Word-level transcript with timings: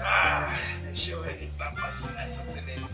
Ah, 0.00 0.58
deixa 0.84 1.12
eu 1.12 1.24
passar 1.58 2.22
essa 2.24 2.42
televisão. 2.42 2.84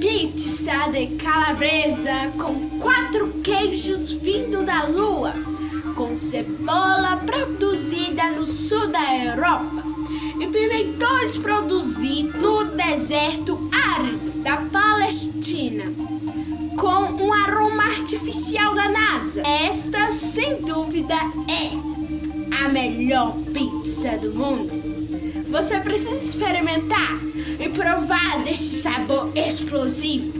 Pizza 0.00 0.88
de 0.90 1.16
calabresa 1.16 2.32
com 2.36 2.78
quatro 2.80 3.28
queijos 3.42 4.10
vindo 4.10 4.64
da 4.64 4.84
lua, 4.84 5.32
com 5.94 6.16
cebola 6.16 7.16
produzida 7.18 8.30
no 8.32 8.44
sul 8.44 8.88
da 8.88 9.16
Europa 9.16 9.84
e 10.40 10.46
pimentões 10.48 11.38
produzidos 11.38 12.34
no 12.40 12.64
deserto 12.64 13.70
árido 13.94 14.42
da 14.42 14.56
Com 16.78 17.24
um 17.24 17.30
aroma 17.30 17.82
artificial 17.82 18.74
da 18.74 18.88
NASA. 18.88 19.42
Esta, 19.42 20.10
sem 20.10 20.62
dúvida, 20.62 21.14
é 21.14 22.64
a 22.64 22.68
melhor 22.70 23.36
pizza 23.52 24.16
do 24.16 24.34
mundo. 24.34 24.72
Você 25.50 25.78
precisa 25.80 26.16
experimentar 26.16 27.20
e 27.60 27.68
provar 27.68 28.42
deste 28.44 28.76
sabor 28.76 29.30
explosivo. 29.36 30.32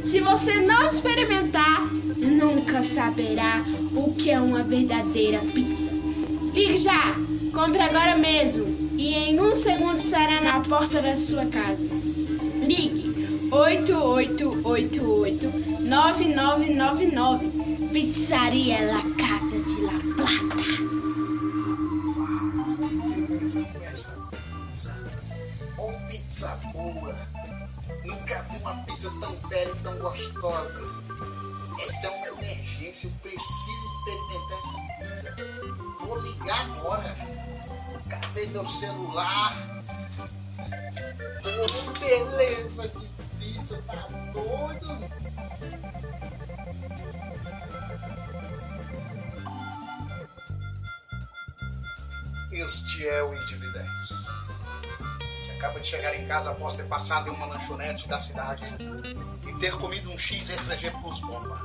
Se 0.00 0.20
você 0.20 0.62
não 0.62 0.84
experimentar, 0.84 1.86
nunca 2.16 2.82
saberá 2.82 3.64
o 3.94 4.12
que 4.14 4.32
é 4.32 4.40
uma 4.40 4.64
verdadeira 4.64 5.38
pizza. 5.54 5.92
Ligue 6.52 6.76
já! 6.76 7.14
Compre 7.52 7.82
agora 7.82 8.18
mesmo 8.18 8.66
e 8.98 9.14
em 9.14 9.40
um 9.40 9.54
segundo 9.54 9.96
estará 9.96 10.40
na 10.40 10.58
porta 10.60 11.00
da 11.00 11.16
sua 11.16 11.46
casa. 11.46 11.86
Ligue 12.66 13.05
8888 13.50 15.50
9999 15.80 17.50
Pizzaria 17.92 18.80
La 18.82 19.02
Casa 19.16 19.58
de 19.58 19.80
La 19.82 19.92
Plata. 20.16 20.56
Essa 23.90 24.12
pizza. 26.08 26.48
Boa. 26.72 27.14
Nunca 28.04 28.42
vi 28.42 28.56
uma 28.58 28.74
pizza 28.84 29.10
tão 29.20 29.34
bela 29.48 29.72
e 29.74 29.78
tão 29.82 29.98
gostosa. 29.98 30.80
Essa 31.84 32.06
é 32.06 32.10
uma 32.10 32.28
emergência. 32.42 33.08
Eu 33.08 33.12
preciso 33.22 33.84
experimentar 33.86 34.58
essa 34.58 34.78
pizza. 34.98 35.28
Vou 36.04 36.16
ligar 36.20 36.60
agora. 36.70 37.10
Cadê 38.08 38.46
meu 38.46 38.66
celular? 38.66 39.56
Oh, 41.44 41.98
beleza 41.98 42.88
de. 42.88 43.15
Este 52.52 53.06
é 53.06 53.22
o 53.22 53.34
Individentes. 53.34 54.26
Que 55.18 55.50
acaba 55.58 55.78
de 55.78 55.86
chegar 55.86 56.14
em 56.16 56.26
casa 56.26 56.50
após 56.50 56.74
ter 56.74 56.84
passado 56.84 57.28
em 57.28 57.30
uma 57.30 57.46
lanchonete 57.46 58.08
da 58.08 58.18
cidade 58.18 58.64
e 59.46 59.52
ter 59.60 59.72
comido 59.76 60.10
um 60.10 60.18
X 60.18 60.48
estrangeiro 60.48 60.96
os 61.06 61.20
bomba. 61.20 61.60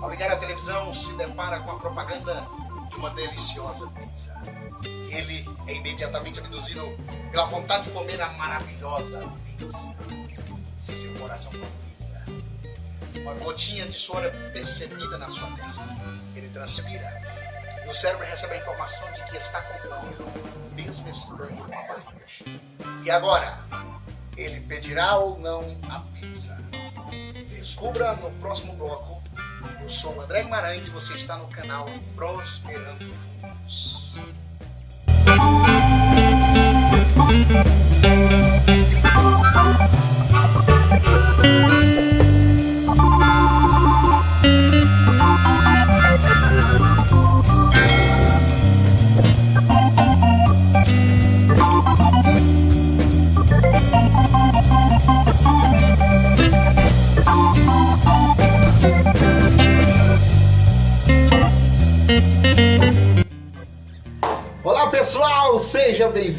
Ao 0.00 0.10
ligar 0.10 0.32
a 0.32 0.36
televisão, 0.38 0.94
se 0.94 1.14
depara 1.16 1.60
com 1.60 1.72
a 1.72 1.78
propaganda 1.78 2.44
de 2.88 2.96
uma 2.96 3.10
deliciosa 3.10 3.86
pizza. 3.90 4.34
E 4.82 5.14
ele 5.14 5.48
é 5.68 5.74
imediatamente 5.74 6.40
abduzido 6.40 6.84
pela 7.30 7.46
vontade 7.46 7.84
de 7.84 7.90
comer 7.90 8.20
a 8.20 8.28
maravilhosa 8.32 9.20
pizza. 9.58 9.91
Coração. 11.32 11.52
Uma 13.14 13.32
gotinha 13.34 13.86
de 13.86 13.98
suor 13.98 14.22
é 14.22 14.28
percebida 14.50 15.16
na 15.16 15.30
sua 15.30 15.46
testa. 15.56 15.82
Ele 16.36 16.46
transpira. 16.50 17.10
E 17.86 17.88
o 17.88 17.94
cérebro 17.94 18.26
recebe 18.26 18.52
a 18.52 18.58
informação 18.58 19.10
de 19.12 19.24
que 19.24 19.38
está 19.38 19.62
com 19.62 19.78
fome, 19.78 20.74
mesmo 20.74 21.08
estando 21.08 21.56
com 21.56 21.64
a 21.64 21.82
barriga. 21.86 22.60
E 23.02 23.10
agora? 23.10 23.58
Ele 24.36 24.60
pedirá 24.66 25.16
ou 25.16 25.38
não 25.38 25.64
a 25.88 26.00
pizza? 26.20 26.54
Descubra 27.48 28.14
no 28.16 28.30
próximo 28.32 28.76
bloco. 28.76 29.22
Eu 29.80 29.88
sou 29.88 30.14
o 30.14 30.20
André 30.20 30.42
Guimarães 30.42 30.86
e 30.86 30.90
você 30.90 31.14
está 31.14 31.38
no 31.38 31.48
canal 31.48 31.88
Prosperando 32.14 33.06
Juntos. 33.06 34.16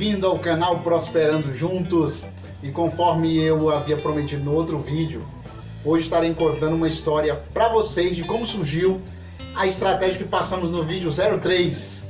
Bem-vindo 0.03 0.27
ao 0.27 0.37
canal 0.37 0.79
Prosperando 0.79 1.55
Juntos. 1.55 2.27
E 2.61 2.69
conforme 2.71 3.41
eu 3.41 3.69
havia 3.69 3.95
prometido 3.95 4.43
no 4.43 4.53
outro 4.53 4.77
vídeo, 4.79 5.25
hoje 5.85 6.03
estarei 6.03 6.33
contando 6.33 6.75
uma 6.75 6.89
história 6.89 7.41
para 7.53 7.69
vocês 7.69 8.13
de 8.13 8.21
como 8.21 8.45
surgiu 8.45 9.01
a 9.55 9.65
estratégia 9.65 10.17
que 10.17 10.25
passamos 10.25 10.71
no 10.71 10.83
vídeo 10.83 11.09
03, 11.09 12.03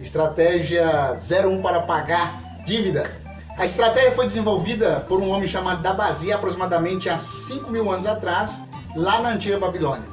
estratégia 0.00 1.12
01 1.12 1.60
para 1.60 1.82
pagar 1.82 2.40
dívidas. 2.64 3.18
A 3.58 3.66
estratégia 3.66 4.12
foi 4.12 4.24
desenvolvida 4.24 5.04
por 5.06 5.20
um 5.20 5.28
homem 5.28 5.46
chamado 5.46 5.82
Dabazia 5.82 6.36
aproximadamente 6.36 7.10
há 7.10 7.18
5 7.18 7.70
mil 7.70 7.92
anos 7.92 8.06
atrás, 8.06 8.62
lá 8.96 9.20
na 9.20 9.28
antiga 9.28 9.58
Babilônia. 9.58 10.08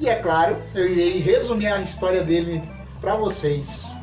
E 0.00 0.08
é 0.08 0.14
claro, 0.14 0.56
eu 0.74 0.88
irei 0.88 1.18
resumir 1.18 1.66
a 1.66 1.82
história 1.82 2.24
dele 2.24 2.62
para 2.98 3.14
vocês. 3.14 3.94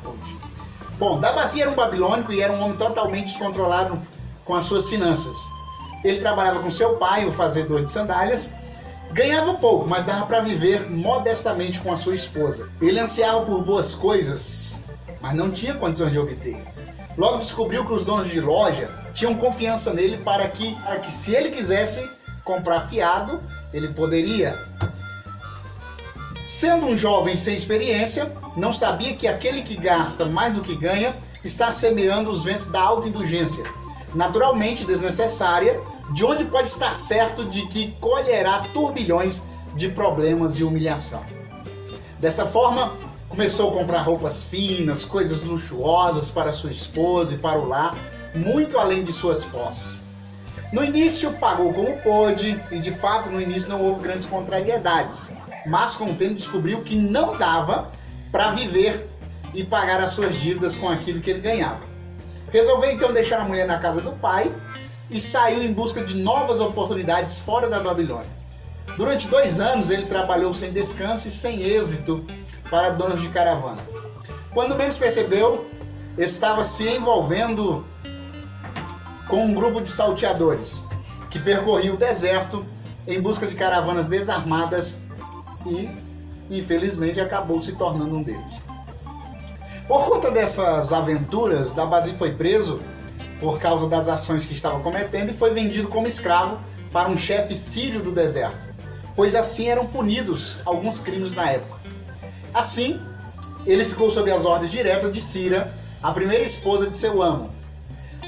Bom, 0.99 1.17
Dabazia 1.17 1.63
era 1.63 1.71
um 1.71 1.75
babilônico 1.75 2.33
e 2.33 2.41
era 2.41 2.51
um 2.51 2.61
homem 2.61 2.75
totalmente 2.75 3.27
descontrolado 3.27 3.97
com 4.43 4.53
as 4.53 4.65
suas 4.65 4.89
finanças. 4.89 5.37
Ele 6.03 6.19
trabalhava 6.19 6.59
com 6.59 6.69
seu 6.69 6.97
pai, 6.97 7.25
o 7.25 7.31
fazedor 7.31 7.85
de 7.85 7.89
sandálias, 7.89 8.49
ganhava 9.13 9.53
pouco, 9.53 9.87
mas 9.87 10.03
dava 10.03 10.25
para 10.25 10.41
viver 10.41 10.89
modestamente 10.89 11.79
com 11.79 11.93
a 11.93 11.95
sua 11.95 12.15
esposa. 12.15 12.67
Ele 12.81 12.99
ansiava 12.99 13.45
por 13.45 13.63
boas 13.63 13.95
coisas, 13.95 14.83
mas 15.21 15.33
não 15.33 15.49
tinha 15.51 15.73
condições 15.73 16.11
de 16.11 16.19
obter. 16.19 16.61
Logo 17.17 17.37
descobriu 17.37 17.85
que 17.85 17.93
os 17.93 18.03
donos 18.03 18.27
de 18.27 18.41
loja 18.41 18.89
tinham 19.13 19.35
confiança 19.35 19.93
nele 19.93 20.17
para 20.17 20.49
que, 20.49 20.75
para 20.83 20.99
que 20.99 21.11
se 21.11 21.33
ele 21.33 21.49
quisesse 21.49 22.05
comprar 22.43 22.89
fiado, 22.89 23.41
ele 23.73 23.87
poderia. 23.93 24.57
Sendo 26.49 26.87
um 26.87 26.97
jovem 26.97 27.37
sem 27.37 27.55
experiência, 27.55 28.27
não 28.57 28.73
sabia 28.73 29.13
que 29.13 29.27
aquele 29.27 29.61
que 29.61 29.75
gasta 29.75 30.25
mais 30.25 30.51
do 30.51 30.61
que 30.61 30.75
ganha 30.75 31.15
está 31.43 31.71
semeando 31.71 32.31
os 32.31 32.43
ventos 32.43 32.65
da 32.65 32.81
autoindulgência, 32.81 33.63
naturalmente 34.15 34.83
desnecessária, 34.83 35.79
de 36.11 36.25
onde 36.25 36.45
pode 36.45 36.67
estar 36.67 36.95
certo 36.95 37.45
de 37.45 37.67
que 37.67 37.91
colherá 38.01 38.67
turbilhões 38.73 39.43
de 39.75 39.89
problemas 39.89 40.57
e 40.57 40.63
humilhação. 40.63 41.21
Dessa 42.17 42.47
forma, 42.47 42.93
começou 43.29 43.69
a 43.69 43.77
comprar 43.77 44.01
roupas 44.01 44.43
finas, 44.43 45.05
coisas 45.05 45.43
luxuosas 45.43 46.31
para 46.31 46.51
sua 46.51 46.71
esposa 46.71 47.35
e 47.35 47.37
para 47.37 47.59
o 47.59 47.67
lar, 47.67 47.95
muito 48.33 48.79
além 48.79 49.03
de 49.03 49.13
suas 49.13 49.45
posses. 49.45 50.01
No 50.73 50.83
início 50.83 51.31
pagou 51.33 51.71
como 51.75 51.95
pôde 52.01 52.59
e 52.71 52.79
de 52.79 52.89
fato 52.89 53.29
no 53.29 53.39
início 53.39 53.69
não 53.69 53.83
houve 53.83 54.01
grandes 54.01 54.25
contrariedades, 54.25 55.29
mas 55.69 55.95
com 55.95 56.11
o 56.11 56.15
tempo 56.15 56.33
descobriu 56.33 56.81
que 56.81 56.95
não 56.95 57.37
dava 57.37 57.91
para 58.31 58.51
viver 58.51 59.07
e 59.53 59.63
pagar 59.63 60.01
as 60.01 60.11
suas 60.11 60.35
dívidas 60.35 60.75
com 60.75 60.89
aquilo 60.89 61.21
que 61.21 61.29
ele 61.29 61.39
ganhava. 61.39 61.79
Resolveu 62.51 62.91
então 62.91 63.13
deixar 63.13 63.39
a 63.39 63.43
mulher 63.43 63.67
na 63.67 63.77
casa 63.77 64.01
do 64.01 64.11
pai 64.13 64.51
e 65.09 65.21
saiu 65.21 65.63
em 65.63 65.71
busca 65.71 66.03
de 66.03 66.15
novas 66.15 66.59
oportunidades 66.59 67.39
fora 67.39 67.69
da 67.69 67.79
Babilônia. 67.79 68.39
Durante 68.97 69.27
dois 69.27 69.59
anos 69.59 69.91
ele 69.91 70.07
trabalhou 70.07 70.53
sem 70.53 70.71
descanso 70.71 71.27
e 71.27 71.31
sem 71.31 71.61
êxito 71.61 72.25
para 72.69 72.89
donos 72.89 73.21
de 73.21 73.29
caravana. 73.29 73.81
Quando 74.51 74.75
menos 74.75 74.97
percebeu, 74.97 75.65
estava 76.17 76.63
se 76.63 76.87
envolvendo 76.87 77.85
com 79.27 79.45
um 79.45 79.53
grupo 79.53 79.79
de 79.79 79.91
salteadores 79.91 80.83
que 81.29 81.39
percorria 81.39 81.93
o 81.93 81.97
deserto 81.97 82.65
em 83.07 83.21
busca 83.21 83.45
de 83.45 83.55
caravanas 83.55 84.07
desarmadas 84.07 84.99
e, 85.65 85.89
infelizmente, 86.49 87.19
acabou 87.19 87.61
se 87.61 87.73
tornando 87.73 88.15
um 88.15 88.23
deles. 88.23 88.61
Por 89.87 90.05
conta 90.05 90.29
dessas 90.29 90.93
aventuras, 90.93 91.73
Dabazi 91.73 92.13
foi 92.13 92.33
preso 92.33 92.79
por 93.39 93.59
causa 93.59 93.87
das 93.87 94.07
ações 94.07 94.45
que 94.45 94.53
estava 94.53 94.79
cometendo 94.81 95.31
e 95.31 95.33
foi 95.33 95.51
vendido 95.51 95.87
como 95.87 96.07
escravo 96.07 96.59
para 96.91 97.09
um 97.09 97.17
chefe 97.17 97.55
sírio 97.55 98.01
do 98.01 98.11
deserto. 98.11 98.69
pois 99.15 99.35
assim 99.35 99.67
eram 99.67 99.85
punidos 99.85 100.57
alguns 100.65 100.99
crimes 100.99 101.33
na 101.33 101.49
época. 101.51 101.79
Assim, 102.53 102.99
ele 103.65 103.83
ficou 103.83 104.09
sob 104.09 104.31
as 104.31 104.45
ordens 104.45 104.71
diretas 104.71 105.11
de 105.11 105.19
Cira, 105.19 105.73
a 106.01 106.11
primeira 106.11 106.43
esposa 106.43 106.89
de 106.89 106.95
seu 106.95 107.21
amo. 107.21 107.49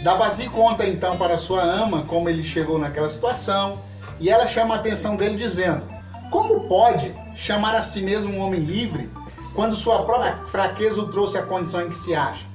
Dabazi 0.04 0.50
conta 0.50 0.86
então 0.86 1.16
para 1.18 1.38
sua 1.38 1.64
ama 1.64 2.02
como 2.04 2.28
ele 2.28 2.44
chegou 2.44 2.78
naquela 2.78 3.08
situação, 3.08 3.80
e 4.20 4.30
ela 4.30 4.46
chama 4.46 4.76
a 4.76 4.78
atenção 4.80 5.16
dele 5.16 5.38
dizendo: 5.38 5.82
Como 6.30 6.68
pode 6.68 7.14
chamar 7.36 7.76
a 7.76 7.82
si 7.82 8.02
mesmo 8.02 8.34
um 8.34 8.40
homem 8.40 8.60
livre 8.60 9.10
quando 9.54 9.76
sua 9.76 10.04
própria 10.04 10.36
fraqueza 10.52 11.02
o 11.02 11.12
trouxe 11.12 11.38
à 11.38 11.44
condição 11.44 11.82
em 11.82 11.90
que 11.90 11.96
se 11.96 12.16
acha? 12.16 12.46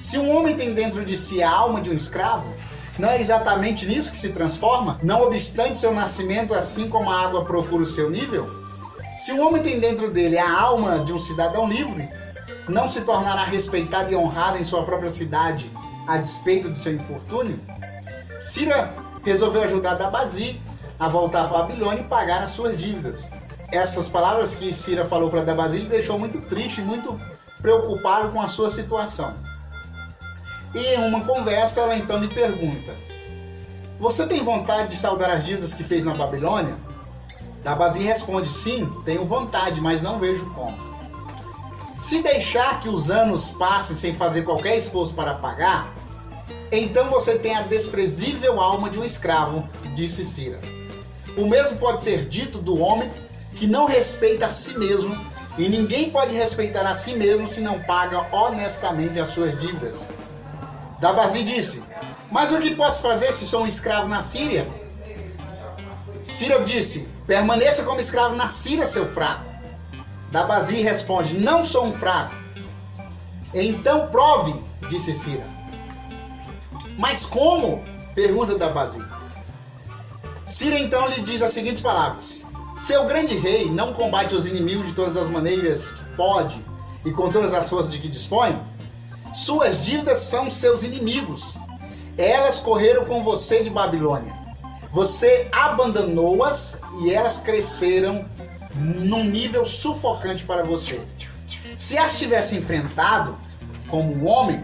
Se 0.00 0.18
um 0.18 0.34
homem 0.34 0.56
tem 0.56 0.72
dentro 0.72 1.04
de 1.04 1.16
si 1.16 1.42
a 1.42 1.50
alma 1.50 1.80
de 1.80 1.90
um 1.90 1.94
escravo, 1.94 2.46
não 2.98 3.10
é 3.10 3.20
exatamente 3.20 3.86
nisso 3.86 4.10
que 4.10 4.18
se 4.18 4.30
transforma? 4.30 4.98
Não 5.02 5.22
obstante 5.22 5.78
seu 5.78 5.94
nascimento, 5.94 6.54
assim 6.54 6.88
como 6.88 7.10
a 7.10 7.20
água 7.22 7.44
procura 7.44 7.82
o 7.82 7.86
seu 7.86 8.10
nível? 8.10 8.48
Se 9.16 9.32
um 9.32 9.46
homem 9.46 9.62
tem 9.62 9.78
dentro 9.78 10.10
dele 10.10 10.38
a 10.38 10.50
alma 10.50 11.00
de 11.00 11.12
um 11.12 11.18
cidadão 11.18 11.68
livre, 11.68 12.08
não 12.68 12.88
se 12.88 13.02
tornará 13.02 13.44
respeitado 13.44 14.12
e 14.12 14.16
honrado 14.16 14.58
em 14.58 14.64
sua 14.64 14.82
própria 14.84 15.10
cidade, 15.10 15.70
a 16.06 16.16
despeito 16.16 16.70
de 16.70 16.78
seu 16.78 16.94
infortúnio? 16.94 17.58
Cira 18.38 18.90
resolveu 19.24 19.62
ajudar 19.62 19.94
Dabazi 19.94 20.58
a 20.98 21.08
voltar 21.08 21.44
a 21.44 21.48
Babilônia 21.48 22.00
e 22.00 22.04
pagar 22.04 22.42
as 22.42 22.50
suas 22.50 22.78
dívidas. 22.78 23.28
Essas 23.72 24.08
palavras 24.08 24.54
que 24.54 24.72
Cira 24.72 25.04
falou 25.04 25.30
para 25.30 25.42
lhe 25.66 25.88
deixou 25.88 26.18
muito 26.18 26.40
triste, 26.48 26.80
muito 26.80 27.18
preocupado 27.62 28.30
com 28.30 28.40
a 28.40 28.48
sua 28.48 28.70
situação. 28.70 29.32
E 30.74 30.78
em 30.78 30.98
uma 30.98 31.24
conversa, 31.24 31.80
ela 31.80 31.96
então 31.96 32.18
me 32.18 32.28
pergunta: 32.28 32.94
Você 33.98 34.26
tem 34.26 34.42
vontade 34.42 34.88
de 34.88 34.96
saldar 34.96 35.30
as 35.30 35.44
dívidas 35.44 35.72
que 35.72 35.84
fez 35.84 36.04
na 36.04 36.14
Babilônia? 36.14 36.74
Dabazi 37.62 38.02
responde: 38.02 38.52
Sim, 38.52 38.90
tenho 39.04 39.24
vontade, 39.24 39.80
mas 39.80 40.02
não 40.02 40.18
vejo 40.18 40.48
como. 40.54 40.76
Se 41.96 42.22
deixar 42.22 42.80
que 42.80 42.88
os 42.88 43.10
anos 43.10 43.52
passem 43.52 43.94
sem 43.94 44.14
fazer 44.14 44.42
qualquer 44.42 44.76
esforço 44.78 45.14
para 45.14 45.34
pagar, 45.34 45.92
então 46.72 47.10
você 47.10 47.38
tem 47.38 47.54
a 47.54 47.62
desprezível 47.62 48.60
alma 48.60 48.88
de 48.88 48.98
um 48.98 49.04
escravo, 49.04 49.68
disse 49.94 50.24
Cira. 50.24 50.58
O 51.36 51.46
mesmo 51.46 51.76
pode 51.78 52.00
ser 52.00 52.24
dito 52.24 52.58
do 52.58 52.78
homem 52.78 53.10
que 53.60 53.66
não 53.66 53.84
respeita 53.84 54.46
a 54.46 54.50
si 54.50 54.72
mesmo, 54.78 55.14
e 55.58 55.68
ninguém 55.68 56.08
pode 56.08 56.34
respeitar 56.34 56.86
a 56.86 56.94
si 56.94 57.14
mesmo 57.14 57.46
se 57.46 57.60
não 57.60 57.78
paga 57.80 58.26
honestamente 58.34 59.20
as 59.20 59.28
suas 59.28 59.60
dívidas. 59.60 60.00
Dabazi 60.98 61.44
disse: 61.44 61.82
Mas 62.32 62.52
o 62.52 62.58
que 62.58 62.74
posso 62.74 63.02
fazer 63.02 63.34
se 63.34 63.46
sou 63.46 63.64
um 63.64 63.66
escravo 63.66 64.08
na 64.08 64.22
Síria? 64.22 64.66
Ciro 66.24 66.64
disse: 66.64 67.06
Permaneça 67.26 67.82
como 67.82 68.00
escravo 68.00 68.34
na 68.34 68.48
Síria, 68.48 68.86
seu 68.86 69.06
fraco. 69.06 69.44
Dabazi 70.32 70.80
responde: 70.80 71.34
Não 71.38 71.62
sou 71.62 71.84
um 71.84 71.92
fraco. 71.92 72.34
Então 73.52 74.08
prove, 74.08 74.54
disse 74.88 75.12
Cira. 75.12 75.44
Mas 76.96 77.26
como? 77.26 77.84
Pergunta 78.14 78.56
Dabazi. 78.56 79.04
Cira 80.46 80.78
então 80.78 81.08
lhe 81.08 81.20
diz 81.20 81.42
as 81.42 81.52
seguintes 81.52 81.82
palavras: 81.82 82.46
Seu 82.74 83.04
grande 83.06 83.36
rei 83.36 83.70
não 83.70 83.92
combate 83.92 84.34
os 84.34 84.46
inimigos 84.46 84.88
de 84.88 84.94
todas 84.94 85.16
as 85.16 85.28
maneiras 85.28 85.92
que 85.92 86.04
pode 86.16 86.60
e 87.04 87.10
com 87.10 87.30
todas 87.30 87.52
as 87.52 87.68
forças 87.68 87.90
de 87.90 87.98
que 87.98 88.08
dispõe? 88.08 88.56
Suas 89.34 89.84
dívidas 89.84 90.20
são 90.20 90.50
seus 90.50 90.82
inimigos. 90.82 91.54
Elas 92.16 92.58
correram 92.58 93.04
com 93.04 93.22
você 93.24 93.62
de 93.62 93.70
Babilônia. 93.70 94.32
Você 94.92 95.48
abandonou-as 95.52 96.78
e 97.02 97.12
elas 97.12 97.38
cresceram 97.38 98.24
num 98.74 99.24
nível 99.24 99.66
sufocante 99.66 100.44
para 100.44 100.62
você. 100.62 101.00
Se 101.76 101.98
as 101.98 102.18
tivesse 102.18 102.56
enfrentado 102.56 103.36
como 103.88 104.12
um 104.12 104.28
homem, 104.28 104.62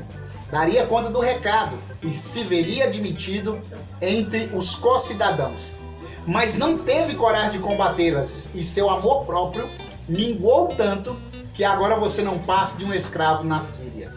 daria 0.50 0.86
conta 0.86 1.10
do 1.10 1.20
recado 1.20 1.76
e 2.02 2.10
se 2.10 2.44
veria 2.44 2.84
admitido 2.84 3.58
entre 4.00 4.50
os 4.52 4.74
co-cidadãos. 4.76 5.72
Mas 6.26 6.56
não 6.56 6.78
teve 6.78 7.14
coragem 7.14 7.52
de 7.52 7.58
combatê-las 7.60 8.48
e 8.54 8.64
seu 8.64 8.90
amor 8.90 9.24
próprio 9.24 9.68
minguou 10.08 10.74
tanto 10.76 11.16
que 11.54 11.64
agora 11.64 11.96
você 11.96 12.22
não 12.22 12.38
passa 12.38 12.76
de 12.76 12.84
um 12.84 12.92
escravo 12.92 13.44
na 13.44 13.60
Síria. 13.60 14.12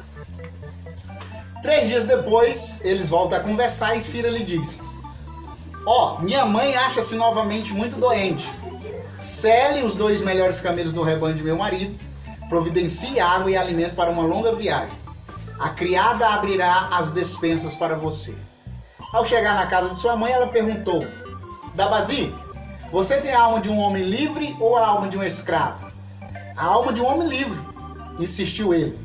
Três 1.62 1.88
dias 1.88 2.06
depois, 2.06 2.84
eles 2.84 3.10
voltam 3.10 3.38
a 3.38 3.42
conversar 3.42 3.96
e 3.96 4.02
Cira 4.02 4.30
lhe 4.30 4.44
diz: 4.44 4.82
Ó, 5.86 6.16
oh, 6.16 6.22
minha 6.22 6.46
mãe 6.46 6.76
acha-se 6.76 7.16
novamente 7.16 7.74
muito 7.74 7.98
doente. 7.98 8.50
Cele 9.22 9.84
os 9.84 9.96
dois 9.96 10.24
melhores 10.24 10.60
camelos 10.60 10.94
do 10.94 11.04
rebanho 11.04 11.36
de 11.36 11.44
meu 11.44 11.58
marido, 11.58 12.00
providencie 12.48 13.20
água 13.20 13.52
e 13.52 13.58
alimento 13.58 13.94
para 13.96 14.10
uma 14.10 14.24
longa 14.24 14.54
viagem. 14.54 14.98
A 15.60 15.70
criada 15.70 16.28
abrirá 16.30 16.88
as 16.92 17.12
despensas 17.12 17.76
para 17.76 17.96
você. 17.96 18.34
Ao 19.14 19.26
chegar 19.26 19.56
na 19.56 19.68
casa 19.68 19.90
de 19.90 20.00
sua 20.00 20.16
mãe, 20.16 20.32
ela 20.32 20.48
perguntou: 20.48 21.06
Dabazi, 21.80 22.36
você 22.92 23.22
tem 23.22 23.32
a 23.32 23.42
alma 23.42 23.62
de 23.62 23.70
um 23.70 23.80
homem 23.80 24.04
livre 24.04 24.54
ou 24.60 24.76
a 24.76 24.86
alma 24.86 25.08
de 25.08 25.18
um 25.18 25.24
escravo? 25.24 25.90
A 26.58 26.66
alma 26.66 26.92
de 26.92 27.00
um 27.00 27.06
homem 27.06 27.30
livre, 27.30 27.58
insistiu 28.20 28.74
ele. 28.74 29.00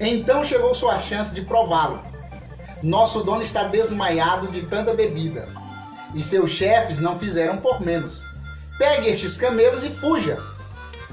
Então 0.00 0.42
chegou 0.42 0.74
sua 0.74 0.98
chance 0.98 1.32
de 1.32 1.42
prová-lo. 1.42 2.00
Nosso 2.82 3.22
dono 3.22 3.42
está 3.42 3.62
desmaiado 3.68 4.48
de 4.48 4.62
tanta 4.62 4.92
bebida, 4.92 5.48
e 6.16 6.20
seus 6.20 6.50
chefes 6.50 6.98
não 6.98 7.16
fizeram 7.16 7.58
por 7.58 7.80
menos. 7.80 8.24
Pegue 8.76 9.06
estes 9.06 9.36
camelos 9.36 9.84
e 9.84 9.90
fuja. 9.90 10.42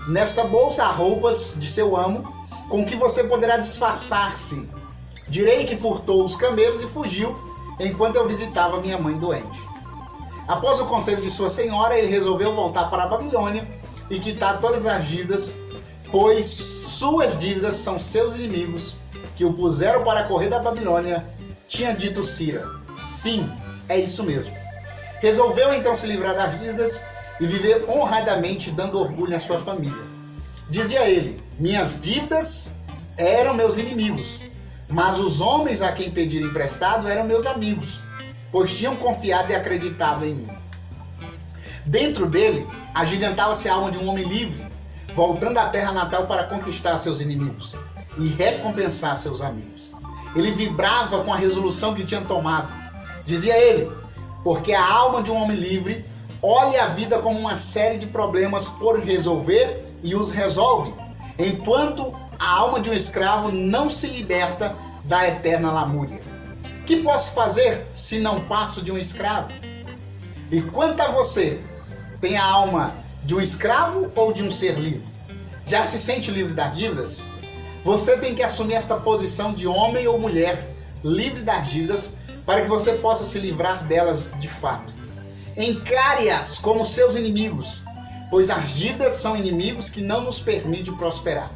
Nesta 0.08 0.44
bolsa 0.46 0.84
há 0.84 0.90
roupas 0.90 1.56
de 1.60 1.70
seu 1.70 1.96
amo, 1.96 2.24
com 2.70 2.84
que 2.84 2.96
você 2.96 3.24
poderá 3.24 3.58
disfarçar-se. 3.58 4.68
Direi 5.28 5.68
que 5.68 5.78
furtou 5.78 6.26
os 6.26 6.36
camelos 6.36 6.82
e 6.82 6.88
fugiu 6.88 7.38
enquanto 7.80 8.16
eu 8.16 8.28
visitava 8.28 8.82
minha 8.82 8.98
mãe 8.98 9.16
doente. 9.16 9.63
Após 10.48 10.80
o 10.80 10.86
conselho 10.86 11.22
de 11.22 11.32
sua 11.32 11.50
senhora, 11.50 11.98
ele 11.98 12.08
resolveu 12.08 12.54
voltar 12.54 12.90
para 12.90 13.04
a 13.04 13.08
Babilônia 13.08 13.68
e 14.10 14.20
quitar 14.20 14.60
todas 14.60 14.86
as 14.86 15.08
dívidas 15.08 15.54
pois 16.14 16.46
suas 16.46 17.40
dívidas 17.40 17.78
são 17.78 18.00
seus 18.00 18.36
inimigos, 18.36 18.98
que 19.36 19.44
o 19.44 19.52
puseram 19.52 20.04
para 20.04 20.26
correr 20.26 20.48
da 20.48 20.60
Babilônia, 20.60 21.26
tinha 21.68 21.92
dito 21.92 22.24
Cira. 22.24 22.68
Sim, 23.08 23.52
é 23.90 24.00
isso 24.00 24.24
mesmo. 24.24 24.54
Resolveu 25.20 25.74
então 25.74 25.96
se 25.96 26.06
livrar 26.06 26.36
das 26.36 26.60
dívidas 26.60 27.04
e 27.42 27.48
viver 27.48 27.90
honradamente, 27.90 28.70
dando 28.70 29.00
orgulho 29.00 29.36
à 29.36 29.40
sua 29.40 29.60
família. 29.60 30.04
Dizia 30.70 31.10
ele: 31.10 31.42
Minhas 31.58 32.00
dívidas 32.00 32.70
eram 33.18 33.56
meus 33.56 33.80
inimigos, 33.80 34.44
mas 34.88 35.18
os 35.18 35.42
homens 35.42 35.82
a 35.82 35.94
quem 35.94 36.12
pedir 36.12 36.44
emprestado 36.44 37.08
eram 37.08 37.24
meus 37.24 37.48
amigos, 37.48 38.04
pois 38.54 38.72
tinham 38.72 38.96
confiado 38.96 39.52
e 39.52 39.56
acreditado 39.56 40.24
em 40.24 40.36
mim. 40.36 40.50
Dentro 41.84 42.28
dele, 42.28 42.66
agigantava-se 42.94 43.68
a 43.68 43.74
alma 43.74 43.92
de 43.92 43.98
um 43.98 44.08
homem 44.08 44.24
livre, 44.24 44.64
voltando 45.16 45.58
à 45.58 45.70
terra 45.70 45.92
natal 45.92 46.28
para 46.28 46.44
conquistar 46.44 47.00
seus 47.00 47.20
inimigos 47.20 47.74
e 48.20 48.28
recompensar 48.28 49.18
seus 49.18 49.42
amigos. 49.42 49.92
Ele 50.36 50.52
vibrava 50.52 51.24
com 51.24 51.34
a 51.34 51.36
resolução 51.36 51.96
que 51.96 52.06
tinha 52.06 52.22
tomado. 52.22 52.72
Dizia 53.26 53.58
ele: 53.58 53.92
porque 54.44 54.72
a 54.72 54.88
alma 54.88 55.24
de 55.24 55.32
um 55.32 55.36
homem 55.36 55.58
livre 55.58 56.06
olha 56.40 56.84
a 56.84 56.88
vida 56.90 57.20
como 57.20 57.40
uma 57.40 57.58
série 57.58 57.98
de 57.98 58.06
problemas 58.06 58.70
por 58.70 59.00
resolver 59.00 59.84
e 60.04 60.14
os 60.14 60.32
resolve, 60.32 60.94
enquanto 61.40 62.14
a 62.38 62.50
alma 62.50 62.80
de 62.80 62.90
um 62.90 62.94
escravo 62.94 63.52
não 63.52 63.90
se 63.90 64.08
liberta 64.08 64.76
da 65.06 65.28
eterna 65.28 65.72
lamúria. 65.72 66.23
Que 66.86 66.98
posso 66.98 67.32
fazer 67.32 67.86
se 67.96 68.20
não 68.20 68.42
passo 68.46 68.82
de 68.82 68.92
um 68.92 68.98
escravo? 68.98 69.52
E 70.52 70.62
quanto 70.62 71.02
a 71.02 71.12
você, 71.12 71.60
tem 72.20 72.38
a 72.38 72.46
alma 72.46 72.94
de 73.24 73.34
um 73.34 73.42
escravo 73.42 74.12
ou 74.16 74.34
de 74.34 74.44
um 74.44 74.52
ser 74.52 74.78
livre? 74.78 75.08
Já 75.66 75.86
se 75.86 75.98
sente 75.98 76.30
livre 76.30 76.54
das 76.54 76.76
dívidas? 76.76 77.24
Você 77.86 78.18
tem 78.18 78.36
que 78.36 78.44
assumir 78.44 78.74
esta 78.74 78.98
posição 78.98 79.54
de 79.54 79.66
homem 79.66 80.08
ou 80.08 80.20
mulher 80.20 80.74
livre 81.04 81.42
das 81.42 81.68
dívidas 81.68 82.14
para 82.46 82.62
que 82.62 82.68
você 82.68 82.94
possa 82.94 83.24
se 83.24 83.40
livrar 83.40 83.86
delas 83.86 84.32
de 84.40 84.48
fato. 84.48 84.94
Encare-as 85.56 86.58
como 86.58 86.86
seus 86.86 87.16
inimigos, 87.16 87.82
pois 88.30 88.50
as 88.50 88.72
dívidas 88.72 89.14
são 89.16 89.38
inimigos 89.38 89.90
que 89.90 90.02
não 90.02 90.22
nos 90.22 90.40
permitem 90.40 90.96
prosperar. 90.96 91.50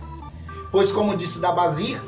Pois, 0.72 0.92
como 0.92 1.18
disse 1.18 1.40
Dabazir, 1.40 2.00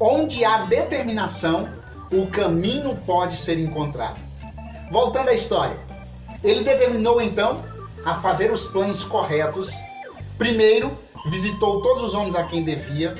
onde 0.00 0.44
há 0.44 0.64
determinação, 0.64 1.68
o 2.10 2.26
caminho 2.26 2.96
pode 3.06 3.36
ser 3.36 3.58
encontrado. 3.58 4.18
Voltando 4.90 5.28
à 5.28 5.34
história, 5.34 5.76
ele 6.42 6.64
determinou 6.64 7.20
então 7.20 7.62
a 8.04 8.14
fazer 8.14 8.50
os 8.50 8.66
planos 8.66 9.04
corretos. 9.04 9.72
Primeiro, 10.38 10.96
visitou 11.26 11.82
todos 11.82 12.04
os 12.04 12.14
homens 12.14 12.34
a 12.34 12.44
quem 12.44 12.64
devia, 12.64 13.14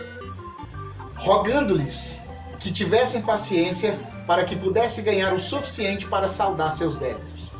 rogando-lhes 1.16 2.20
que 2.60 2.72
tivessem 2.72 3.22
paciência 3.22 3.98
para 4.26 4.44
que 4.44 4.56
pudesse 4.56 5.02
ganhar 5.02 5.32
o 5.32 5.40
suficiente 5.40 6.06
para 6.06 6.28
saldar 6.28 6.72
seus 6.72 6.96
débitos. 6.96 7.50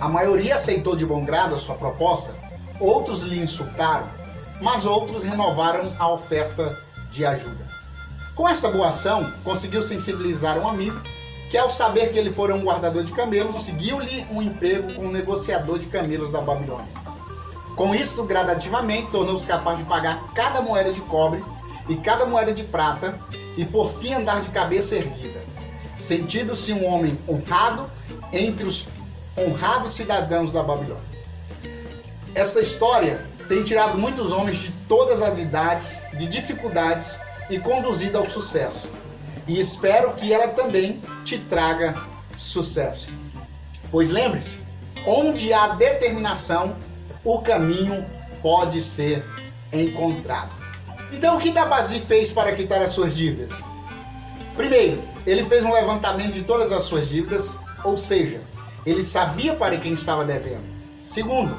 A 0.00 0.08
maioria 0.08 0.56
aceitou 0.56 0.96
de 0.96 1.06
bom 1.06 1.24
grado 1.24 1.54
a 1.54 1.58
sua 1.58 1.74
proposta, 1.74 2.34
outros 2.78 3.22
lhe 3.22 3.38
insultaram, 3.38 4.06
mas 4.60 4.84
outros 4.84 5.24
renovaram 5.24 5.90
a 5.98 6.08
oferta 6.08 6.76
de 7.10 7.24
ajuda. 7.24 7.64
Com 8.34 8.48
essa 8.48 8.68
boa 8.68 8.88
ação, 8.88 9.30
conseguiu 9.44 9.80
sensibilizar 9.80 10.58
um 10.58 10.68
amigo 10.68 11.00
que, 11.48 11.56
ao 11.56 11.70
saber 11.70 12.12
que 12.12 12.18
ele 12.18 12.32
fora 12.32 12.52
um 12.52 12.64
guardador 12.64 13.04
de 13.04 13.12
camelos, 13.12 13.62
seguiu-lhe 13.62 14.26
um 14.28 14.42
emprego 14.42 14.92
como 14.92 15.12
negociador 15.12 15.78
de 15.78 15.86
camelos 15.86 16.32
da 16.32 16.40
Babilônia. 16.40 16.88
Com 17.76 17.94
isso, 17.94 18.24
gradativamente, 18.24 19.12
tornou-se 19.12 19.46
capaz 19.46 19.78
de 19.78 19.84
pagar 19.84 20.20
cada 20.34 20.60
moeda 20.60 20.92
de 20.92 21.00
cobre 21.02 21.44
e 21.88 21.94
cada 21.96 22.26
moeda 22.26 22.52
de 22.52 22.64
prata 22.64 23.16
e, 23.56 23.64
por 23.64 23.92
fim, 23.92 24.14
andar 24.14 24.42
de 24.42 24.50
cabeça 24.50 24.96
erguida, 24.96 25.40
sentindo-se 25.96 26.72
um 26.72 26.84
homem 26.86 27.16
honrado 27.28 27.88
entre 28.32 28.66
os 28.66 28.88
honrados 29.38 29.92
cidadãos 29.92 30.52
da 30.52 30.62
Babilônia. 30.62 31.14
Esta 32.34 32.60
história 32.60 33.24
tem 33.48 33.62
tirado 33.62 33.96
muitos 33.96 34.32
homens 34.32 34.56
de 34.56 34.72
todas 34.88 35.22
as 35.22 35.38
idades, 35.38 36.00
de 36.14 36.26
dificuldades 36.26 37.16
e 37.50 37.58
conduzido 37.58 38.18
ao 38.18 38.28
sucesso. 38.28 38.88
E 39.46 39.60
espero 39.60 40.12
que 40.14 40.32
ela 40.32 40.48
também 40.48 41.00
te 41.24 41.38
traga 41.38 41.94
sucesso. 42.36 43.08
Pois 43.90 44.10
lembre-se, 44.10 44.58
onde 45.06 45.52
há 45.52 45.68
determinação, 45.68 46.74
o 47.22 47.38
caminho 47.40 48.04
pode 48.42 48.80
ser 48.82 49.24
encontrado. 49.72 50.50
Então, 51.12 51.36
o 51.36 51.40
que 51.40 51.50
Dabazi 51.50 52.00
fez 52.00 52.32
para 52.32 52.54
quitar 52.54 52.82
as 52.82 52.90
suas 52.90 53.14
dívidas? 53.14 53.62
Primeiro, 54.56 55.02
ele 55.26 55.44
fez 55.44 55.64
um 55.64 55.72
levantamento 55.72 56.32
de 56.32 56.42
todas 56.42 56.72
as 56.72 56.84
suas 56.84 57.08
dívidas, 57.08 57.58
ou 57.84 57.96
seja, 57.98 58.40
ele 58.84 59.02
sabia 59.02 59.54
para 59.54 59.76
quem 59.78 59.94
estava 59.94 60.24
devendo. 60.24 60.64
Segundo, 61.00 61.56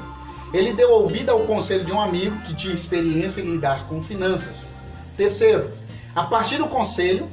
ele 0.52 0.72
deu 0.72 0.90
ouvido 0.90 1.30
ao 1.30 1.40
conselho 1.40 1.84
de 1.84 1.92
um 1.92 2.00
amigo 2.00 2.36
que 2.42 2.54
tinha 2.54 2.72
experiência 2.72 3.40
em 3.40 3.52
lidar 3.52 3.86
com 3.88 4.02
finanças. 4.02 4.68
Terceiro, 5.16 5.70
a 6.14 6.24
partir 6.24 6.58
do 6.58 6.68
conselho 6.68 7.28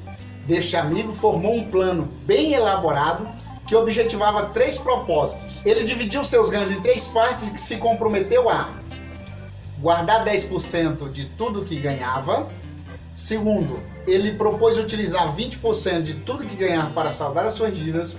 deste 0.46 0.76
amigo, 0.76 1.14
formou 1.14 1.54
um 1.56 1.70
plano 1.70 2.04
bem 2.26 2.54
elaborado 2.54 3.28
que 3.68 3.76
objetivava 3.76 4.50
três 4.50 4.78
propósitos. 4.78 5.62
Ele 5.66 5.84
dividiu 5.84 6.24
seus 6.24 6.50
ganhos 6.50 6.72
em 6.72 6.82
três 6.82 7.08
partes 7.08 7.44
e 7.44 7.58
se 7.58 7.78
comprometeu 7.78 8.50
a 8.50 8.70
guardar 9.80 10.26
10% 10.26 11.12
de 11.12 11.26
tudo 11.38 11.66
que 11.66 11.80
ganhava. 11.80 12.48
Segundo, 13.16 13.80
ele 14.08 14.34
propôs 14.34 14.78
utilizar 14.78 15.36
20% 15.36 16.04
de 16.04 16.14
tudo 16.16 16.46
que 16.46 16.56
ganhava 16.56 16.92
para 16.92 17.12
saldar 17.12 17.46
as 17.46 17.54
suas 17.54 17.76
dívidas 17.76 18.18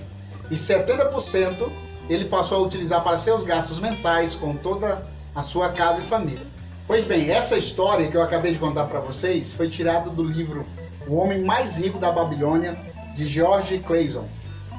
e 0.50 0.54
70% 0.54 1.70
ele 2.08 2.26
passou 2.26 2.58
a 2.58 2.66
utilizar 2.66 3.02
para 3.02 3.16
seus 3.16 3.44
gastos 3.44 3.78
mensais 3.78 4.34
com 4.34 4.54
toda 4.56 5.02
a 5.34 5.42
sua 5.42 5.70
casa 5.70 6.02
e 6.02 6.06
família. 6.06 6.53
Pois 6.86 7.06
bem, 7.06 7.30
essa 7.30 7.56
história 7.56 8.08
que 8.08 8.16
eu 8.16 8.22
acabei 8.22 8.52
de 8.52 8.58
contar 8.58 8.84
para 8.84 9.00
vocês 9.00 9.54
foi 9.54 9.70
tirada 9.70 10.10
do 10.10 10.22
livro 10.22 10.66
O 11.08 11.14
Homem 11.14 11.42
Mais 11.42 11.76
Rico 11.76 11.98
da 11.98 12.12
Babilônia, 12.12 12.76
de 13.16 13.26
George 13.26 13.78
Clason. 13.78 14.28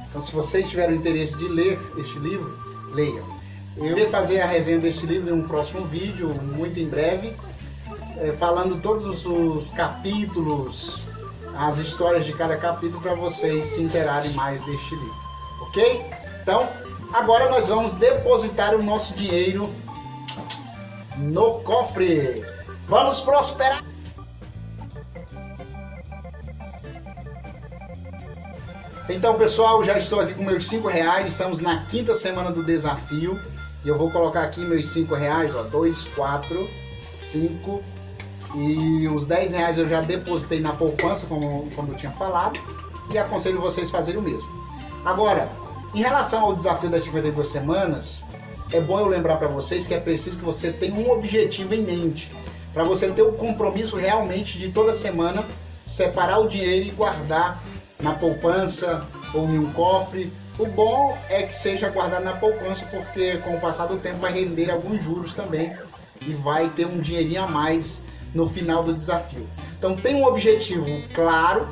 Então, 0.07 0.21
se 0.21 0.31
vocês 0.31 0.69
tiverem 0.69 0.97
interesse 0.97 1.35
de 1.35 1.47
ler 1.47 1.79
este 1.97 2.19
livro, 2.19 2.59
leiam. 2.93 3.25
Eu 3.75 3.87
irei 3.87 4.07
fazer 4.07 4.39
a 4.39 4.45
resenha 4.45 4.77
deste 4.77 5.07
livro 5.07 5.31
em 5.33 5.39
um 5.39 5.47
próximo 5.47 5.83
vídeo, 5.85 6.29
muito 6.55 6.79
em 6.79 6.87
breve, 6.87 7.35
eh, 8.17 8.31
falando 8.37 8.79
todos 8.81 9.25
os 9.25 9.71
capítulos, 9.71 11.05
as 11.57 11.79
histórias 11.79 12.23
de 12.23 12.33
cada 12.33 12.55
capítulo 12.55 13.01
para 13.01 13.15
vocês 13.15 13.65
se 13.65 13.81
interarem 13.81 14.31
mais 14.33 14.63
deste 14.63 14.93
livro, 14.93 15.15
ok? 15.61 16.05
Então, 16.43 16.67
agora 17.13 17.49
nós 17.49 17.67
vamos 17.67 17.93
depositar 17.93 18.75
o 18.75 18.83
nosso 18.83 19.15
dinheiro 19.15 19.73
no 21.17 21.59
cofre. 21.61 22.43
Vamos 22.87 23.21
prosperar. 23.21 23.83
Então, 29.07 29.35
pessoal, 29.37 29.83
já 29.83 29.97
estou 29.97 30.19
aqui 30.19 30.33
com 30.33 30.43
meus 30.43 30.67
5 30.67 30.87
reais. 30.87 31.29
Estamos 31.29 31.59
na 31.59 31.85
quinta 31.85 32.13
semana 32.15 32.51
do 32.51 32.63
desafio. 32.63 33.39
E 33.83 33.87
eu 33.87 33.97
vou 33.97 34.09
colocar 34.09 34.41
aqui 34.41 34.61
meus 34.61 34.87
5 34.87 35.13
reais, 35.13 35.55
ó. 35.55 35.61
2, 35.63 36.05
4, 36.15 36.69
5. 37.07 37.83
E 38.55 39.07
os 39.07 39.25
10 39.25 39.51
reais 39.51 39.77
eu 39.77 39.87
já 39.87 40.01
depositei 40.01 40.59
na 40.59 40.73
poupança, 40.73 41.27
como, 41.27 41.69
como 41.75 41.91
eu 41.91 41.97
tinha 41.97 42.11
falado. 42.13 42.59
E 43.11 43.17
aconselho 43.17 43.61
vocês 43.61 43.89
a 43.89 43.91
fazerem 43.91 44.19
o 44.19 44.23
mesmo. 44.23 44.47
Agora, 45.05 45.47
em 45.93 46.01
relação 46.01 46.43
ao 46.43 46.55
desafio 46.55 46.89
das 46.89 47.03
52 47.03 47.47
semanas, 47.47 48.24
é 48.71 48.79
bom 48.79 48.99
eu 48.99 49.07
lembrar 49.07 49.37
para 49.37 49.47
vocês 49.47 49.87
que 49.87 49.93
é 49.93 49.99
preciso 49.99 50.39
que 50.39 50.45
você 50.45 50.71
tenha 50.71 50.95
um 50.95 51.11
objetivo 51.11 51.73
em 51.73 51.81
mente. 51.81 52.31
Para 52.73 52.83
você 52.83 53.09
ter 53.09 53.21
o 53.21 53.33
compromisso 53.33 53.95
realmente 53.95 54.57
de 54.57 54.69
toda 54.69 54.93
semana 54.93 55.45
separar 55.85 56.39
o 56.39 56.49
dinheiro 56.49 56.87
e 56.87 56.91
guardar 56.91 57.61
na 58.01 58.13
poupança 58.13 59.05
ou 59.33 59.45
em 59.49 59.59
um 59.59 59.71
cofre. 59.71 60.31
O 60.57 60.65
bom 60.65 61.17
é 61.29 61.43
que 61.43 61.55
seja 61.55 61.89
guardado 61.89 62.23
na 62.23 62.33
poupança, 62.33 62.85
porque 62.87 63.37
com 63.37 63.55
o 63.55 63.59
passar 63.59 63.87
do 63.87 63.97
tempo 63.97 64.19
vai 64.19 64.33
render 64.33 64.71
alguns 64.71 65.03
juros 65.03 65.33
também 65.33 65.75
e 66.21 66.33
vai 66.33 66.69
ter 66.69 66.85
um 66.85 66.99
dinheirinho 66.99 67.43
a 67.43 67.47
mais 67.47 68.01
no 68.33 68.49
final 68.49 68.83
do 68.83 68.93
desafio. 68.93 69.45
Então 69.77 69.95
tem 69.95 70.15
um 70.15 70.25
objetivo 70.25 70.85
claro. 71.13 71.67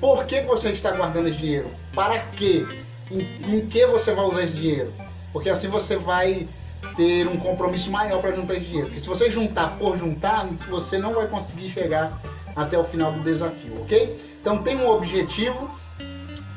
Por 0.00 0.26
que 0.26 0.42
você 0.42 0.70
está 0.70 0.92
guardando 0.92 1.28
esse 1.28 1.38
dinheiro? 1.38 1.70
Para 1.94 2.18
quê? 2.18 2.66
Em, 3.10 3.56
em 3.56 3.66
que 3.66 3.86
você 3.86 4.12
vai 4.12 4.26
usar 4.26 4.44
esse 4.44 4.56
dinheiro? 4.56 4.92
Porque 5.36 5.50
assim 5.50 5.68
você 5.68 5.98
vai 5.98 6.48
ter 6.96 7.28
um 7.28 7.36
compromisso 7.36 7.90
maior 7.90 8.22
para 8.22 8.32
juntar 8.32 8.54
dinheiro. 8.54 8.86
Porque 8.86 8.98
se 8.98 9.06
você 9.06 9.30
juntar 9.30 9.76
por 9.78 9.98
juntar, 9.98 10.46
você 10.70 10.96
não 10.96 11.12
vai 11.12 11.26
conseguir 11.26 11.68
chegar 11.68 12.10
até 12.56 12.78
o 12.78 12.84
final 12.84 13.12
do 13.12 13.22
desafio, 13.22 13.82
ok? 13.82 14.18
Então 14.40 14.62
tem 14.62 14.78
um 14.78 14.88
objetivo, 14.88 15.70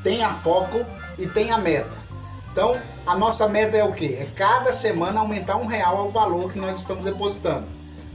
tenha 0.02 0.30
foco 0.36 0.80
e 1.18 1.28
tenha 1.28 1.58
meta. 1.58 1.92
Então 2.54 2.80
a 3.06 3.18
nossa 3.18 3.50
meta 3.50 3.76
é 3.76 3.84
o 3.84 3.92
que? 3.92 4.14
É 4.16 4.30
cada 4.34 4.72
semana 4.72 5.20
aumentar 5.20 5.58
um 5.58 5.66
real 5.66 5.98
ao 5.98 6.10
valor 6.10 6.54
que 6.54 6.58
nós 6.58 6.80
estamos 6.80 7.04
depositando. 7.04 7.66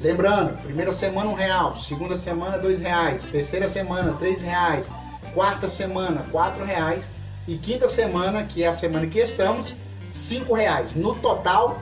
Lembrando, 0.00 0.56
primeira 0.62 0.92
semana 0.92 1.28
um 1.28 1.34
real, 1.34 1.78
segunda 1.78 2.16
semana 2.16 2.56
dois 2.56 2.80
reais, 2.80 3.26
terceira 3.26 3.68
semana 3.68 4.14
três 4.18 4.40
reais, 4.40 4.90
quarta 5.34 5.68
semana 5.68 6.24
quatro 6.32 6.64
reais 6.64 7.10
e 7.46 7.58
quinta 7.58 7.86
semana, 7.86 8.44
que 8.44 8.64
é 8.64 8.68
a 8.68 8.72
semana 8.72 9.06
que 9.06 9.18
estamos, 9.18 9.74
cinco 10.14 10.54
reais. 10.54 10.94
No 10.94 11.14
total, 11.16 11.78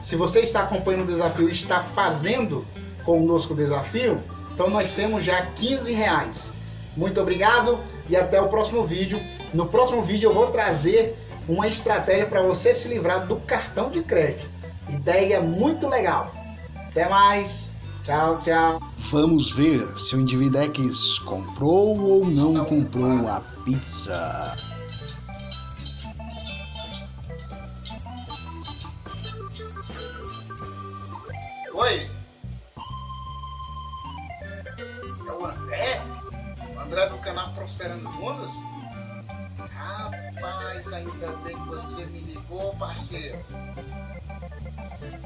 se 0.00 0.16
você 0.16 0.40
está 0.40 0.62
acompanhando 0.62 1.02
o 1.02 1.12
desafio 1.12 1.48
e 1.48 1.52
está 1.52 1.82
fazendo 1.82 2.64
conosco 3.04 3.52
o 3.52 3.56
desafio, 3.56 4.20
então 4.54 4.70
nós 4.70 4.92
temos 4.92 5.24
já 5.24 5.44
15 5.46 5.92
reais. 5.92 6.52
Muito 6.96 7.20
obrigado 7.20 7.78
e 8.08 8.16
até 8.16 8.40
o 8.40 8.48
próximo 8.48 8.84
vídeo. 8.84 9.20
No 9.52 9.66
próximo 9.66 10.02
vídeo 10.02 10.30
eu 10.30 10.34
vou 10.34 10.46
trazer 10.48 11.16
uma 11.48 11.66
estratégia 11.66 12.26
para 12.26 12.42
você 12.42 12.74
se 12.74 12.88
livrar 12.88 13.26
do 13.26 13.36
cartão 13.36 13.90
de 13.90 14.02
crédito. 14.02 14.48
Ideia 14.88 15.40
muito 15.40 15.88
legal. 15.88 16.32
Até 16.76 17.08
mais. 17.08 17.76
Tchau, 18.04 18.40
tchau. 18.42 18.80
Vamos 19.10 19.52
ver 19.52 19.86
se 19.96 20.16
o 20.16 20.20
Individex 20.20 21.18
comprou 21.20 21.98
ou 21.98 22.26
não 22.26 22.64
comprou 22.64 23.28
a 23.28 23.40
pizza. 23.64 24.71
É 35.26 35.32
o 35.32 35.46
André? 35.46 36.02
O 36.74 36.80
André 36.80 37.08
do 37.08 37.18
canal 37.18 37.52
Prosperando 37.52 38.10
Mundos? 38.12 38.52
Rapaz, 39.72 40.92
ainda 40.92 41.28
bem 41.44 41.56
que 41.56 41.68
você 41.68 42.04
me 42.06 42.20
ligou, 42.20 42.74
parceiro. 42.76 43.38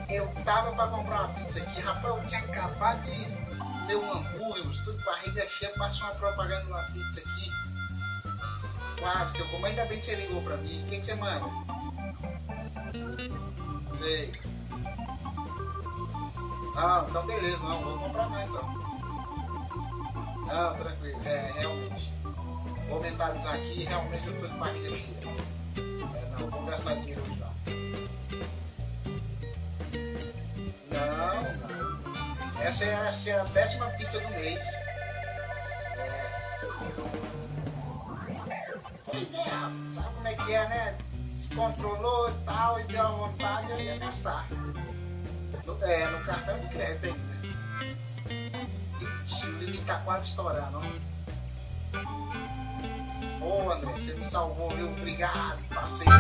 Eu 0.09 0.27
tava 0.45 0.73
pra 0.73 0.89
comprar 0.89 1.23
uma 1.23 1.35
pizza 1.35 1.59
aqui, 1.59 1.81
rapaz, 1.81 2.05
eu 2.05 2.27
tinha 2.27 2.41
acabado 2.41 3.03
de 3.87 3.97
um 3.97 4.13
hambúrguer, 4.13 4.85
tudo 4.85 5.05
barriga 5.05 5.47
cheia, 5.47 5.73
passou 5.77 6.07
uma 6.07 6.15
propaganda 6.15 6.65
de 6.65 6.71
uma 6.71 6.83
pizza 6.83 7.21
aqui. 7.21 7.53
Quase 9.01 9.33
que 9.33 9.41
eu 9.41 9.49
como, 9.49 9.67
ainda 9.67 9.85
bem 9.87 9.99
que 9.99 10.07
você 10.07 10.15
ligou 10.15 10.43
pra 10.43 10.57
mim. 10.59 10.83
O 10.83 10.89
que, 10.89 11.01
que 11.01 11.07
você 11.07 11.15
manda? 11.17 11.47
Sei. 13.97 14.33
Não, 16.75 17.09
então 17.09 17.27
beleza, 17.27 17.59
não, 17.59 17.83
vou 17.83 17.99
comprar 17.99 18.29
mais. 18.29 18.51
Não, 20.57 20.75
tranquilo, 20.75 21.21
é, 21.27 21.53
realmente. 21.59 22.11
Vou 22.89 22.99
mentalizar 23.03 23.53
aqui, 23.53 23.85
realmente 23.85 24.27
eu 24.27 24.41
tô 24.41 24.49
de 24.49 24.57
barriga 24.57 24.89
cheia. 24.89 25.29
É, 25.77 26.41
não, 26.41 26.49
vou 26.49 26.65
gastar 26.65 26.95
dinheiro 26.95 27.21
hoje 27.21 27.39
não. 27.39 27.53
Não, 30.93 31.43
não. 32.53 32.63
Essa 32.63 32.85
é, 32.87 32.89
essa 33.07 33.31
é 33.31 33.39
a 33.39 33.45
décima 33.45 33.85
pizza 33.91 34.19
do 34.19 34.31
mês. 34.31 34.67
É. 35.95 36.27
Pois 39.05 39.35
é, 39.35 39.45
sabe 39.45 40.15
como 40.15 40.29
é 40.29 40.35
que 40.37 40.55
é, 40.55 40.69
né? 40.71 40.99
descontrolou 41.35 42.31
e 42.31 42.45
tal, 42.47 42.81
e 42.81 42.85
deu 42.85 43.03
a 43.03 43.11
vontade, 43.11 43.73
eu 43.73 43.79
ia 43.79 43.99
gastar. 43.99 44.49
No, 45.67 45.85
é, 45.85 46.07
no 46.07 46.25
cartão 46.25 46.59
de 46.61 46.69
crédito 46.69 47.05
ainda. 47.05 47.36
Tá 49.87 50.01
quase 50.05 50.25
estourando, 50.25 50.81
ó. 53.41 53.45
Ô 53.45 53.71
André, 53.71 53.93
você 53.93 54.15
me 54.15 54.25
salvou, 54.25 54.71
viu? 54.75 54.89
Obrigado, 54.89 55.59
parceiro. 55.73 56.13